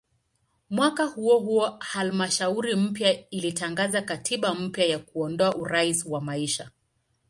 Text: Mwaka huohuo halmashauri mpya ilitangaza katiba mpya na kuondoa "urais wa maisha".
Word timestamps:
Mwaka 0.69 1.05
huohuo 1.05 1.67
halmashauri 1.79 2.75
mpya 2.75 3.29
ilitangaza 3.29 4.01
katiba 4.01 4.55
mpya 4.55 4.87
na 4.87 4.99
kuondoa 4.99 5.55
"urais 5.55 6.05
wa 6.05 6.21
maisha". 6.21 6.71